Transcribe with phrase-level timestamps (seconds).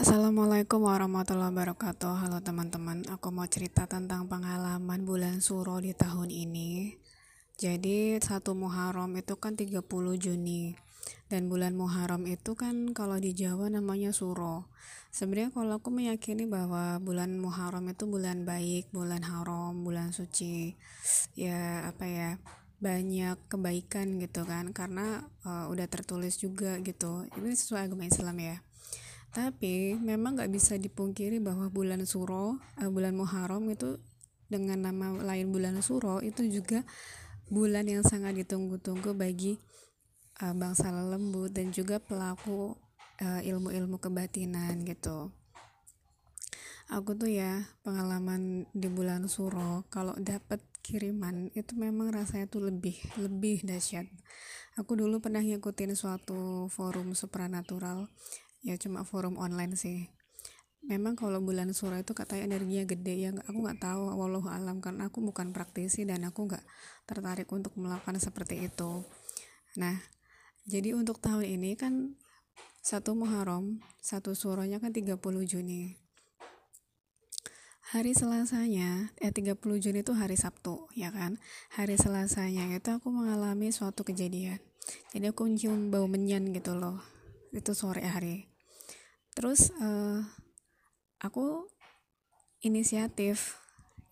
[0.00, 2.24] Assalamualaikum warahmatullahi wabarakatuh.
[2.24, 6.96] Halo teman-teman Aku mau cerita tentang pengalaman bulan suro di tahun ini.
[7.60, 9.84] Jadi satu Muharram itu kan 30
[10.16, 10.72] Juni.
[11.28, 14.72] Dan bulan Muharram itu kan kalau di Jawa namanya suro.
[15.12, 20.80] Sebenarnya kalau aku meyakini bahwa bulan Muharram itu bulan baik Bulan haram, bulan suci
[21.36, 22.30] Ya apa ya
[22.80, 24.72] banyak kebaikan gitu kan.
[24.72, 27.28] Karena uh, udah tertulis juga gitu.
[27.36, 28.64] Ini sesuai agama Islam ya
[29.30, 34.02] tapi memang nggak bisa dipungkiri bahwa bulan Suro, uh, bulan Muharram itu
[34.50, 36.82] dengan nama lain bulan Suro itu juga
[37.46, 39.54] bulan yang sangat ditunggu-tunggu bagi
[40.42, 42.74] uh, bangsa lembut dan juga pelaku
[43.22, 45.30] uh, ilmu-ilmu kebatinan gitu.
[46.90, 52.98] Aku tuh ya pengalaman di bulan Suro kalau dapat kiriman itu memang rasanya tuh lebih
[53.14, 54.10] lebih dahsyat.
[54.74, 58.10] Aku dulu pernah ngikutin suatu forum supranatural
[58.60, 60.12] ya cuma forum online sih.
[60.80, 65.12] Memang kalau bulan suro itu katanya energinya gede ya aku nggak tahu walau alam karena
[65.12, 66.64] aku bukan praktisi dan aku nggak
[67.04, 69.04] tertarik untuk melakukan seperti itu.
[69.76, 70.00] Nah
[70.64, 72.16] jadi untuk tahun ini kan
[72.80, 76.00] satu Muharram satu suronya kan 30 Juni.
[77.90, 81.36] Hari Selasanya eh 30 Juni itu hari Sabtu ya kan?
[81.76, 84.64] Hari Selasanya itu aku mengalami suatu kejadian.
[85.12, 87.20] Jadi aku cium bau menyan gitu loh
[87.50, 88.49] itu sore hari
[89.40, 90.20] terus uh,
[91.16, 91.64] aku
[92.60, 93.56] inisiatif.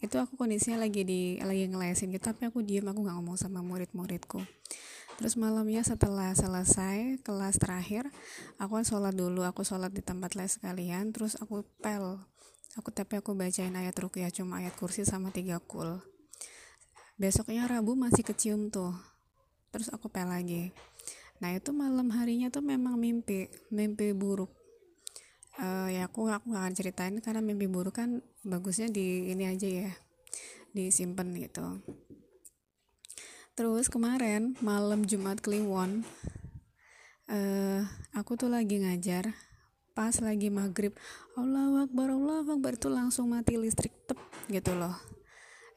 [0.01, 3.61] Itu aku kondisinya lagi di lagi ngelesin gitu tapi aku diem aku nggak ngomong sama
[3.61, 4.41] murid-muridku.
[5.21, 8.09] Terus malamnya setelah selesai kelas terakhir
[8.57, 12.25] aku sholat dulu aku sholat di tempat les sekalian terus aku pel.
[12.81, 16.01] Aku tapi aku bacain ayat rukyah cuma ayat kursi sama tiga kul.
[17.21, 18.97] Besoknya rabu masih kecium tuh.
[19.77, 20.73] Terus aku pel lagi.
[21.45, 24.58] Nah itu malam harinya tuh memang mimpi mimpi buruk
[25.59, 29.91] uh, ya aku aku akan ceritain karena mimpi buruk kan bagusnya di ini aja ya
[30.73, 31.83] disimpan gitu.
[33.59, 36.07] Terus kemarin malam Jumat Kliwon
[37.27, 37.83] uh,
[38.15, 39.35] aku tuh lagi ngajar
[39.99, 40.95] pas lagi maghrib
[41.35, 44.95] Allah Akbar Allah Akbar itu langsung mati listrik tep gitu loh.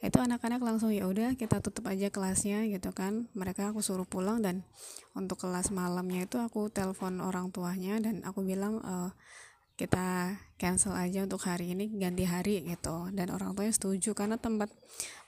[0.01, 3.29] Itu anak-anak langsung ya udah kita tutup aja kelasnya gitu kan.
[3.37, 4.65] Mereka aku suruh pulang dan
[5.13, 8.93] untuk kelas malamnya itu aku telepon orang tuanya dan aku bilang e,
[9.79, 13.09] kita cancel aja untuk hari ini ganti hari gitu.
[13.09, 14.69] Dan orang tuanya setuju karena tempat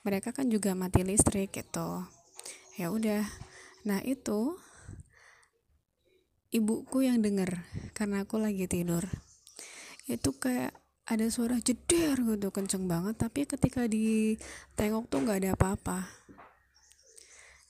[0.06, 2.06] mereka kan juga mati listrik gitu.
[2.78, 3.26] Ya udah.
[3.84, 4.56] Nah itu
[6.54, 7.66] ibuku yang denger
[7.98, 9.04] karena aku lagi tidur.
[10.06, 13.18] Itu kayak ada suara jeder gitu kenceng banget.
[13.18, 15.98] Tapi ketika ditengok tuh nggak ada apa-apa.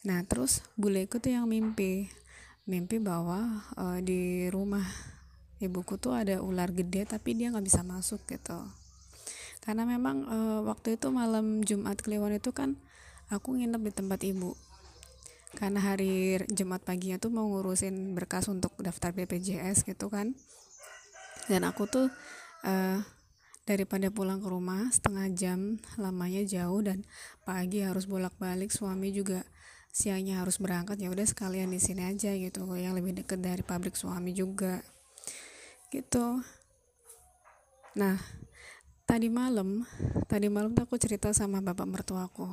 [0.04, 2.12] Nah terus buleku tuh yang mimpi.
[2.68, 4.84] Mimpi bahwa uh, di rumah
[5.62, 8.58] ibuku tuh ada ular gede tapi dia nggak bisa masuk gitu.
[9.64, 10.38] Karena memang e,
[10.68, 12.76] waktu itu malam Jumat Kliwon itu kan
[13.32, 14.52] aku nginep di tempat ibu.
[15.54, 20.36] Karena hari Jumat paginya tuh mau ngurusin berkas untuk daftar BPJS gitu kan.
[21.48, 22.12] Dan aku tuh
[22.66, 23.00] e,
[23.64, 27.08] daripada pulang ke rumah setengah jam lamanya jauh dan
[27.48, 29.40] pagi harus bolak-balik suami juga
[29.88, 33.96] siangnya harus berangkat ya udah sekalian di sini aja gitu yang lebih deket dari pabrik
[33.96, 34.84] suami juga
[35.94, 36.42] gitu.
[37.94, 38.18] Nah
[39.06, 39.86] tadi malam
[40.26, 42.50] tadi malam tuh aku cerita sama bapak mertuaku.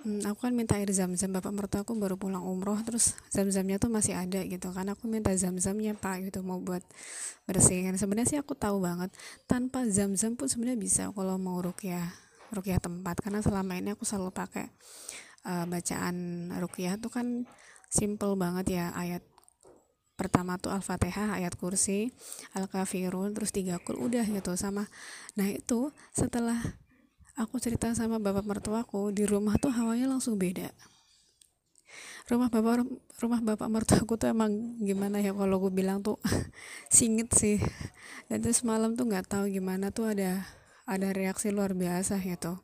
[0.00, 4.16] Hmm, aku kan minta air zam-zam bapak mertuaku baru pulang umroh terus zam-zamnya tuh masih
[4.16, 4.88] ada gitu kan.
[4.88, 6.80] Aku minta zam-zamnya pak gitu mau buat
[7.44, 7.92] bersihin.
[8.00, 9.12] Sebenarnya sih aku tahu banget
[9.44, 12.08] tanpa zam-zam pun sebenarnya bisa kalau mau rukyah
[12.56, 13.20] rukyah tempat.
[13.20, 14.72] Karena selama ini aku selalu pakai
[15.44, 17.44] uh, bacaan rukyah tuh kan
[17.92, 19.20] simple banget ya ayat
[20.20, 22.12] pertama tuh al-fatihah ayat kursi
[22.52, 24.84] al-kafirun terus tiga kul udah gitu sama.
[25.40, 26.60] Nah itu setelah
[27.40, 30.68] aku cerita sama bapak mertuaku di rumah tuh hawanya langsung beda.
[32.28, 32.84] Rumah bapak
[33.24, 36.20] rumah bapak mertuaku tuh emang gimana ya kalau gue bilang tuh
[36.92, 37.56] singit sih.
[38.28, 40.44] Dan terus malam tuh nggak tahu gimana tuh ada
[40.84, 42.58] ada reaksi luar biasa gitu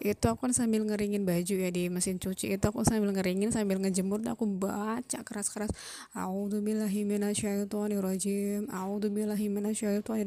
[0.00, 2.56] itu aku kan sambil ngeringin baju ya di mesin cuci.
[2.56, 5.74] Itu aku sambil ngeringin sambil ngejemur aku baca keras-keras.
[6.16, 9.46] A'udzubillahi minasyaitonirrajim A'udzubillahi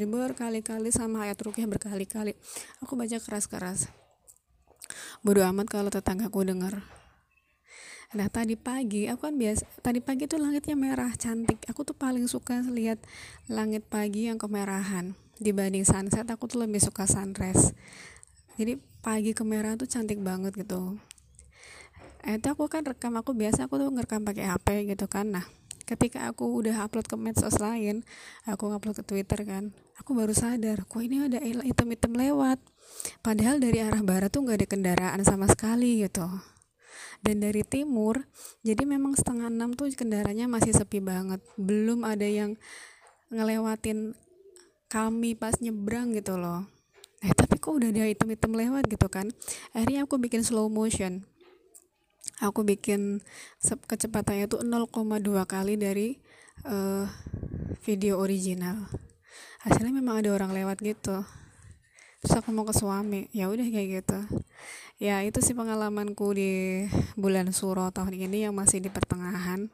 [0.06, 2.38] berkali-kali sama ayat rukyah berkali-kali.
[2.86, 3.90] Aku baca keras-keras.
[5.26, 6.86] Bodo amat kalau tetanggaku dengar.
[8.16, 11.66] Nah tadi pagi aku kan biasa tadi pagi tuh langitnya merah cantik.
[11.68, 13.02] Aku tuh paling suka lihat
[13.50, 16.30] langit pagi yang kemerahan dibanding sunset.
[16.30, 17.74] Aku tuh lebih suka sunrise
[18.56, 20.98] jadi pagi kemerahan tuh cantik banget gitu.
[22.26, 25.30] Eh, itu aku kan rekam aku biasa aku tuh ngerekam pakai HP gitu kan.
[25.30, 25.46] Nah
[25.86, 28.02] ketika aku udah upload ke medsos lain
[28.50, 29.70] aku upload ke twitter kan
[30.02, 32.58] aku baru sadar kok ini ada item-item lewat.
[33.22, 36.26] Padahal dari arah barat tuh nggak ada kendaraan sama sekali gitu.
[37.22, 38.26] Dan dari timur
[38.66, 41.44] jadi memang setengah enam tuh kendaraannya masih sepi banget.
[41.62, 42.58] Belum ada yang
[43.30, 44.18] ngelewatin
[44.90, 46.75] kami pas nyebrang gitu loh
[47.66, 49.34] kok udah ada item-item lewat gitu kan.
[49.74, 51.26] Akhirnya aku bikin slow motion.
[52.46, 53.26] Aku bikin
[53.66, 54.94] kecepatannya tuh 0,2
[55.50, 56.22] kali dari
[56.70, 57.10] uh,
[57.82, 58.86] video original.
[59.66, 61.26] Hasilnya memang ada orang lewat gitu.
[62.22, 64.20] Terus aku mau ke suami ya udah kayak gitu.
[65.02, 66.86] Ya itu sih pengalamanku di
[67.18, 69.74] bulan suro tahun ini yang masih di pertengahan.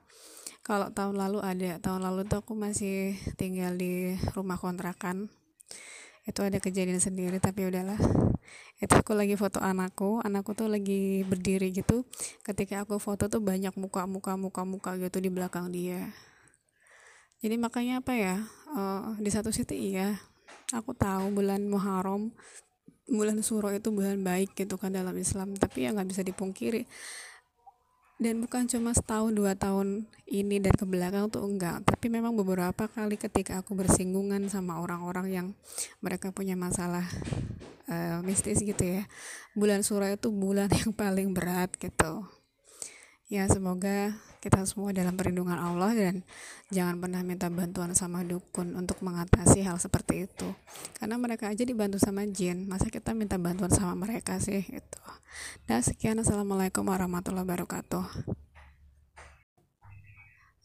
[0.64, 5.28] Kalau tahun lalu ada tahun lalu tuh aku masih tinggal di rumah kontrakan
[6.32, 8.00] itu ada kejadian sendiri tapi udahlah.
[8.80, 10.24] Itu aku lagi foto anakku.
[10.24, 12.08] Anakku tuh lagi berdiri gitu.
[12.42, 16.08] Ketika aku foto tuh banyak muka muka muka muka gitu di belakang dia.
[17.44, 18.36] Jadi makanya apa ya
[18.72, 20.16] uh, di satu sisi iya
[20.72, 22.30] aku tahu bulan Muharram
[23.12, 25.54] bulan Suro itu bulan baik gitu kan dalam Islam.
[25.60, 26.88] Tapi ya nggak bisa dipungkiri
[28.22, 31.82] dan bukan cuma setahun dua tahun ini dan ke belakang tuh enggak.
[31.82, 35.48] Tapi memang beberapa kali ketika aku bersinggungan sama orang-orang yang
[36.06, 37.10] mereka punya masalah
[37.90, 39.10] uh, mistis gitu ya.
[39.58, 42.41] Bulan surah itu bulan yang paling berat gitu
[43.32, 44.12] ya semoga
[44.44, 46.28] kita semua dalam perlindungan Allah dan
[46.68, 50.52] jangan pernah minta bantuan sama dukun untuk mengatasi hal seperti itu.
[51.00, 55.02] Karena mereka aja dibantu sama jin masa kita minta bantuan sama mereka sih itu
[55.64, 56.20] dan sekian.
[56.20, 58.04] Assalamualaikum warahmatullahi wabarakatuh.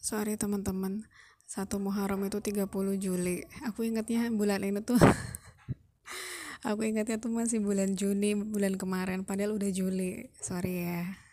[0.03, 1.07] Sorry teman-teman.
[1.47, 2.67] Satu Muharram itu 30
[2.99, 3.47] Juli.
[3.71, 4.99] Aku ingatnya bulan ini tuh.
[6.67, 9.23] Aku ingatnya tuh masih bulan Juni bulan kemarin.
[9.23, 10.35] Padahal udah Juli.
[10.43, 11.26] Sorry ya